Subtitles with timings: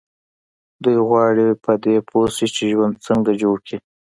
[0.83, 3.77] دوی غواړي پر دې پوه شي چې ژوند څنګه جوړ کړي.